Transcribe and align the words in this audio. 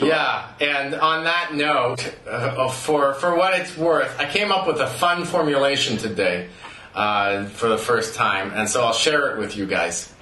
Yeah, 0.00 0.50
and 0.60 0.94
on 0.94 1.24
that 1.24 1.54
note, 1.54 2.16
uh, 2.26 2.68
for 2.68 3.14
for 3.14 3.36
what 3.36 3.58
it's 3.60 3.76
worth, 3.76 4.18
I 4.18 4.28
came 4.28 4.50
up 4.50 4.66
with 4.66 4.80
a 4.80 4.88
fun 4.88 5.24
formulation 5.24 5.98
today 5.98 6.48
uh, 6.94 7.44
for 7.44 7.68
the 7.68 7.78
first 7.78 8.16
time, 8.16 8.52
and 8.54 8.68
so 8.68 8.82
I'll 8.84 8.92
share 8.92 9.32
it 9.32 9.38
with 9.38 9.56
you 9.56 9.66
guys. 9.66 10.12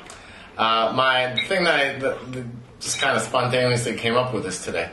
Uh, 0.58 0.92
my 0.94 1.34
thing 1.46 1.64
that 1.64 1.74
I 1.74 1.98
the, 1.98 2.18
the, 2.30 2.46
just 2.82 3.00
kind 3.00 3.16
of 3.16 3.22
spontaneously 3.22 3.94
came 3.94 4.16
up 4.16 4.34
with 4.34 4.42
this 4.42 4.64
today. 4.64 4.90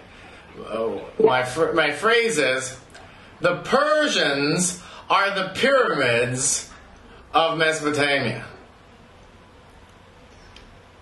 Uh, 0.68 1.00
my 1.20 1.44
fr- 1.44 1.74
my 1.74 1.92
phrase 1.92 2.38
is, 2.38 2.80
the 3.42 3.58
Persians 3.58 4.82
are 5.10 5.34
the 5.34 5.52
pyramids 5.56 6.70
of 7.34 7.58
Mesopotamia. 7.58 8.46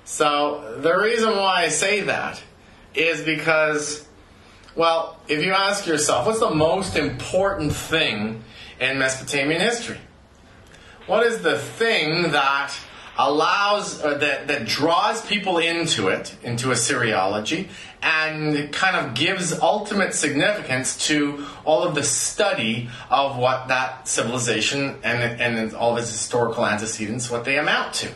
So 0.06 0.80
the 0.80 0.96
reason 0.98 1.32
why 1.32 1.64
I 1.64 1.68
say 1.68 2.02
that 2.02 2.42
is 2.94 3.22
because, 3.24 4.08
well, 4.76 5.20
if 5.28 5.44
you 5.44 5.52
ask 5.52 5.86
yourself, 5.86 6.26
what's 6.26 6.40
the 6.40 6.50
most 6.50 6.96
important 6.96 7.74
thing 7.74 8.44
in 8.80 8.98
Mesopotamian 8.98 9.60
history? 9.60 10.00
What 11.08 11.26
is 11.26 11.42
the 11.42 11.58
thing 11.58 12.32
that 12.32 12.74
allows 13.18 14.02
uh, 14.04 14.18
that 14.18 14.48
that 14.48 14.66
draws 14.66 15.26
people 15.26 15.58
into 15.58 16.08
it, 16.10 16.36
into 16.44 16.70
Assyriology, 16.70 17.68
and 18.02 18.72
kind 18.72 18.96
of 18.96 19.14
gives 19.16 19.60
ultimate 19.60 20.14
significance 20.14 21.08
to 21.08 21.46
all 21.66 21.84
of 21.84 21.96
the 21.96 22.04
study 22.04 22.90
of 23.10 23.38
what 23.38 23.68
that 23.68 24.08
civilization 24.08 24.98
and 25.04 25.42
and 25.42 25.74
all 25.76 25.94
of 25.94 26.00
its 26.00 26.12
historical 26.12 26.66
antecedents, 26.66 27.30
what 27.30 27.46
they 27.46 27.58
amount 27.58 27.94
to. 27.96 28.10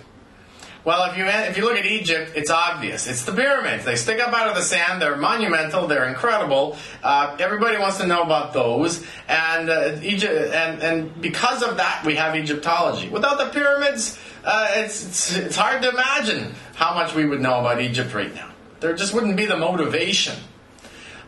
Well, 0.83 1.11
if 1.11 1.17
you 1.17 1.25
if 1.27 1.57
you 1.57 1.65
look 1.65 1.77
at 1.77 1.85
Egypt, 1.85 2.31
it's 2.35 2.49
obvious. 2.49 3.05
It's 3.05 3.23
the 3.23 3.33
pyramids. 3.33 3.85
They 3.85 3.95
stick 3.95 4.19
up 4.19 4.33
out 4.33 4.47
of 4.47 4.55
the 4.55 4.63
sand. 4.63 4.99
They're 4.99 5.15
monumental. 5.15 5.85
They're 5.85 6.07
incredible. 6.07 6.75
Uh, 7.03 7.37
everybody 7.39 7.77
wants 7.77 7.97
to 7.97 8.07
know 8.07 8.23
about 8.23 8.53
those. 8.53 9.05
And 9.27 9.69
uh, 9.69 9.99
Egypt, 10.02 10.53
and 10.55 10.81
and 10.81 11.21
because 11.21 11.61
of 11.61 11.77
that, 11.77 12.03
we 12.03 12.15
have 12.15 12.35
Egyptology. 12.35 13.09
Without 13.09 13.37
the 13.37 13.49
pyramids, 13.49 14.17
uh, 14.43 14.69
it's, 14.77 15.05
it's 15.05 15.37
it's 15.37 15.55
hard 15.55 15.83
to 15.83 15.89
imagine 15.89 16.55
how 16.73 16.95
much 16.95 17.13
we 17.13 17.25
would 17.25 17.41
know 17.41 17.59
about 17.59 17.79
Egypt 17.79 18.15
right 18.15 18.33
now. 18.33 18.52
There 18.79 18.95
just 18.95 19.13
wouldn't 19.13 19.37
be 19.37 19.45
the 19.45 19.57
motivation. 19.57 20.35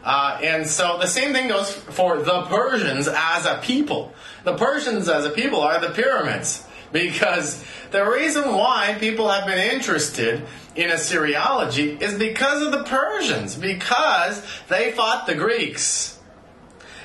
Uh, 0.04 0.40
and 0.44 0.68
so 0.68 0.98
the 0.98 1.08
same 1.08 1.32
thing 1.32 1.48
goes 1.48 1.72
for 1.72 2.18
the 2.18 2.42
Persians 2.44 3.08
as 3.08 3.46
a 3.46 3.60
people. 3.62 4.14
The 4.44 4.56
Persians 4.56 5.08
as 5.08 5.26
a 5.26 5.30
people 5.30 5.62
are 5.62 5.80
the 5.80 5.92
pyramids 5.92 6.66
because 6.94 7.66
the 7.92 8.06
reason 8.06 8.54
why 8.54 8.96
people 9.00 9.28
have 9.28 9.46
been 9.46 9.74
interested 9.74 10.46
in 10.76 10.90
Assyriology 10.90 12.02
is 12.02 12.18
because 12.18 12.62
of 12.62 12.72
the 12.72 12.84
Persians, 12.86 13.56
because 13.56 14.42
they 14.70 14.92
fought 14.94 15.28
the 15.28 15.36
Greeks. 15.36 16.20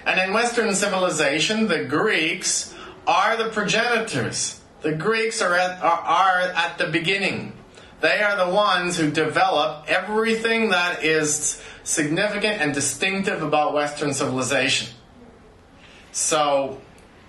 And 0.06 0.21
in 0.21 0.32
Western 0.32 0.75
civilization, 0.75 1.66
the 1.66 1.84
Greeks 1.84 2.75
are 3.06 3.37
the 3.37 3.50
progenitors. 3.50 4.60
The 4.82 4.93
Greeks 4.93 5.43
are 5.43 5.54
at, 5.54 5.82
are, 5.82 6.00
are 6.00 6.41
at 6.41 6.78
the 6.78 6.87
beginning. 6.87 7.55
They 8.00 8.20
are 8.20 8.37
the 8.37 8.55
ones 8.55 8.97
who 8.97 9.10
develop 9.10 9.87
everything 9.88 10.70
that 10.70 11.03
is 11.03 11.60
significant 11.82 12.60
and 12.60 12.72
distinctive 12.72 13.43
about 13.43 13.75
Western 13.75 14.15
civilization. 14.15 14.88
So, 16.12 16.81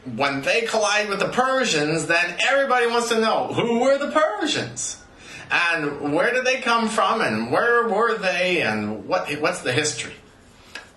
when 0.06 0.42
they 0.42 0.62
collide 0.62 1.10
with 1.10 1.20
the 1.20 1.28
Persians, 1.28 2.08
then 2.08 2.38
everybody 2.48 2.88
wants 2.88 3.10
to 3.10 3.20
know 3.20 3.48
who 3.48 3.80
were 3.80 3.98
the 3.98 4.12
Persians? 4.12 5.02
And 5.52 6.14
where 6.14 6.32
did 6.34 6.46
they 6.46 6.62
come 6.62 6.90
from? 6.90 7.22
And 7.22 7.52
where 7.52 7.88
were 7.88 8.18
they? 8.18 8.62
And 8.62 9.08
what, 9.08 9.30
what's 9.40 9.62
the 9.62 9.74
history? 9.74 10.14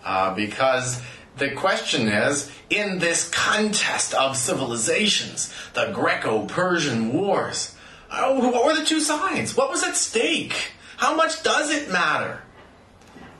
Uh, 0.05 0.35
because 0.35 1.01
the 1.39 1.51
question 1.53 2.09
is 2.09 2.51
in 2.69 2.99
this 2.99 3.29
contest 3.31 4.15
of 4.15 4.37
civilizations, 4.37 5.53
the 5.75 5.91
Greco 5.93 6.47
Persian 6.47 7.13
Wars, 7.13 7.75
oh, 8.11 8.51
what 8.51 8.65
were 8.65 8.75
the 8.75 8.85
two 8.85 9.01
sides? 9.01 9.57
What 9.57 9.71
was 9.71 9.83
at 9.83 9.97
stake? 9.97 10.73
How 10.99 11.17
much 11.17 11.43
does 11.43 11.71
it 11.71 11.91
matter? 11.91 12.43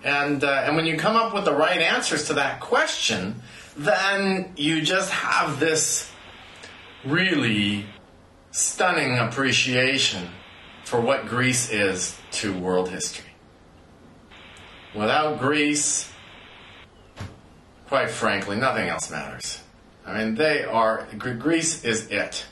And, 0.03 0.43
uh, 0.43 0.65
and 0.67 0.75
when 0.75 0.87
you 0.87 0.97
come 0.97 1.15
up 1.15 1.35
with 1.35 1.45
the 1.45 1.55
right 1.55 1.81
answers 1.81 2.25
to 2.25 2.35
that 2.35 2.61
question, 2.61 3.43
then 3.77 4.53
you 4.57 4.83
just 4.83 5.11
have 5.11 5.59
this 5.59 6.11
really 7.05 7.87
stunning 8.51 9.19
appreciation 9.19 10.29
for 10.85 11.01
what 11.01 11.27
Greece 11.27 11.71
is 11.71 12.19
to 12.33 12.53
world 12.53 12.91
history. 12.91 13.31
Without 14.95 15.41
Greece, 15.41 16.13
quite 17.87 18.11
frankly, 18.11 18.57
nothing 18.57 18.89
else 18.89 19.11
matters. 19.11 19.63
I 20.05 20.19
mean, 20.19 20.35
they 20.35 20.65
are, 20.65 21.07
Greece 21.17 21.85
is 21.85 22.09
it. 22.09 22.45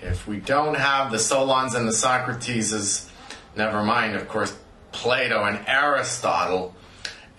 If 0.00 0.28
we 0.28 0.38
don't 0.38 0.76
have 0.76 1.10
the 1.10 1.18
Solons 1.18 1.74
and 1.74 1.88
the 1.88 1.92
Socrateses, 1.92 3.08
never 3.56 3.82
mind, 3.82 4.14
of 4.14 4.28
course, 4.28 4.56
Plato 4.92 5.44
and 5.44 5.66
Aristotle, 5.66 6.74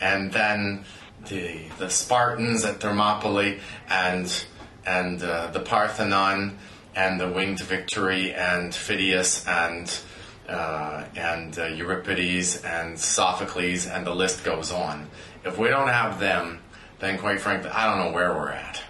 and 0.02 0.31
then 0.34 0.84
the 1.28 1.62
the 1.78 1.90
Spartans 1.90 2.66
at 2.66 2.80
Thermopylae 2.80 3.59
and 3.90 4.46
and 4.85 5.22
uh, 5.22 5.47
the 5.52 5.59
Parthenon 5.59 6.57
and 6.96 7.19
the 7.19 7.30
Winged 7.30 7.59
Victory 7.62 8.34
and 8.34 8.74
Phidias 8.74 9.47
and 9.47 10.00
uh, 10.50 11.06
and 11.16 11.58
uh, 11.59 11.66
Euripides 11.66 12.63
and 12.63 12.97
Sophocles 12.97 13.85
and 13.85 14.06
the 14.06 14.16
list 14.16 14.44
goes 14.44 14.72
on. 14.72 15.08
If 15.46 15.58
we 15.58 15.68
don't 15.68 15.88
have 15.88 16.19
them, 16.19 16.59
then 17.00 17.18
quite 17.19 17.40
frankly, 17.40 17.69
I 17.69 17.85
don't 17.85 18.06
know 18.06 18.12
where 18.12 18.34
we're 18.34 18.50
at. 18.50 18.84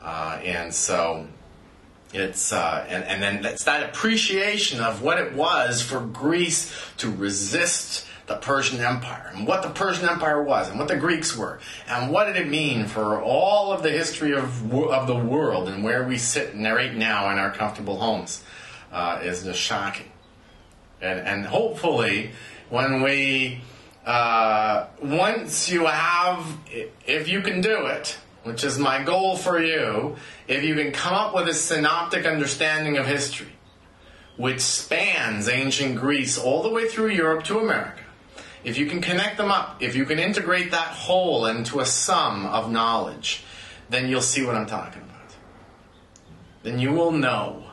Uh, 0.00 0.40
and 0.44 0.74
so 0.74 1.26
it's 2.12 2.52
uh, 2.52 2.86
and 2.88 3.04
and 3.04 3.22
then 3.22 3.44
it's 3.44 3.64
that 3.64 3.88
appreciation 3.88 4.80
of 4.80 5.02
what 5.02 5.18
it 5.18 5.34
was 5.34 5.82
for 5.82 6.00
Greece 6.00 6.72
to 6.98 7.10
resist 7.10 8.06
the 8.28 8.36
Persian 8.36 8.80
Empire 8.80 9.32
and 9.34 9.46
what 9.46 9.62
the 9.62 9.70
Persian 9.70 10.06
Empire 10.06 10.42
was 10.42 10.68
and 10.68 10.78
what 10.78 10.86
the 10.86 10.96
Greeks 10.96 11.34
were 11.34 11.58
and 11.88 12.12
what 12.12 12.26
did 12.26 12.36
it 12.36 12.48
mean 12.48 12.86
for 12.86 13.20
all 13.20 13.72
of 13.72 13.82
the 13.82 13.90
history 13.90 14.34
of, 14.34 14.72
of 14.72 15.06
the 15.06 15.16
world 15.16 15.68
and 15.68 15.82
where 15.82 16.06
we 16.06 16.18
sit 16.18 16.54
right 16.54 16.94
now 16.94 17.30
in 17.32 17.38
our 17.38 17.50
comfortable 17.50 17.98
homes 17.98 18.44
uh, 18.92 19.20
is 19.22 19.42
just 19.42 19.58
shocking. 19.58 20.10
And, 21.00 21.20
and 21.20 21.46
hopefully, 21.46 22.32
when 22.68 23.02
we, 23.02 23.60
uh, 24.04 24.86
once 25.02 25.70
you 25.70 25.86
have, 25.86 26.44
if 27.06 27.28
you 27.28 27.40
can 27.40 27.62
do 27.62 27.86
it, 27.86 28.18
which 28.42 28.62
is 28.62 28.78
my 28.78 29.02
goal 29.02 29.36
for 29.36 29.62
you, 29.62 30.16
if 30.46 30.64
you 30.64 30.74
can 30.74 30.92
come 30.92 31.14
up 31.14 31.34
with 31.34 31.48
a 31.48 31.54
synoptic 31.54 32.26
understanding 32.26 32.98
of 32.98 33.06
history, 33.06 33.52
which 34.36 34.60
spans 34.60 35.48
ancient 35.48 35.96
Greece 35.96 36.38
all 36.38 36.62
the 36.62 36.68
way 36.68 36.88
through 36.88 37.08
Europe 37.08 37.44
to 37.44 37.58
America, 37.58 38.02
if 38.64 38.78
you 38.78 38.86
can 38.86 39.00
connect 39.00 39.36
them 39.36 39.50
up, 39.50 39.82
if 39.82 39.94
you 39.94 40.04
can 40.04 40.18
integrate 40.18 40.70
that 40.72 40.88
whole 40.88 41.46
into 41.46 41.80
a 41.80 41.86
sum 41.86 42.46
of 42.46 42.70
knowledge, 42.70 43.44
then 43.88 44.08
you'll 44.08 44.20
see 44.20 44.44
what 44.44 44.54
I'm 44.54 44.66
talking 44.66 45.02
about. 45.02 45.36
Then 46.62 46.78
you 46.78 46.92
will 46.92 47.12
know, 47.12 47.64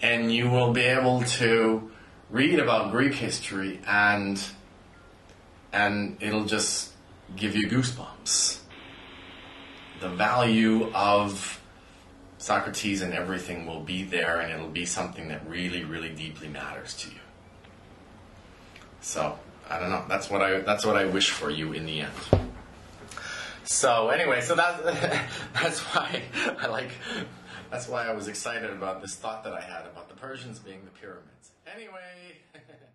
and 0.00 0.32
you 0.32 0.48
will 0.48 0.72
be 0.72 0.82
able 0.82 1.22
to 1.22 1.90
read 2.30 2.58
about 2.58 2.92
Greek 2.92 3.14
history, 3.14 3.80
and 3.86 4.42
and 5.72 6.16
it'll 6.20 6.46
just 6.46 6.92
give 7.36 7.54
you 7.54 7.68
goosebumps. 7.68 8.58
The 10.00 10.08
value 10.08 10.90
of 10.94 11.60
Socrates 12.38 13.02
and 13.02 13.12
everything 13.12 13.66
will 13.66 13.80
be 13.80 14.02
there, 14.02 14.40
and 14.40 14.52
it'll 14.52 14.68
be 14.68 14.86
something 14.86 15.28
that 15.28 15.46
really, 15.46 15.84
really 15.84 16.08
deeply 16.08 16.48
matters 16.48 16.94
to 16.94 17.10
you. 17.10 17.20
So 19.00 19.38
I 19.68 19.78
don't 19.78 19.90
know. 19.90 20.04
That's 20.08 20.30
what 20.30 20.42
I 20.42 20.60
that's 20.60 20.84
what 20.84 20.96
I 20.96 21.04
wish 21.04 21.30
for 21.30 21.50
you 21.50 21.72
in 21.72 21.86
the 21.86 22.00
end. 22.00 22.12
So 23.64 24.08
anyway, 24.08 24.40
so 24.40 24.54
that 24.54 24.84
that's 25.54 25.80
why 25.80 26.22
I 26.58 26.66
like 26.66 26.90
that's 27.70 27.88
why 27.88 28.06
I 28.06 28.12
was 28.12 28.28
excited 28.28 28.70
about 28.70 29.00
this 29.00 29.14
thought 29.14 29.44
that 29.44 29.52
I 29.52 29.60
had 29.60 29.86
about 29.86 30.08
the 30.08 30.16
Persians 30.16 30.58
being 30.58 30.84
the 30.84 30.90
pyramids. 30.90 31.52
Anyway. 31.72 32.38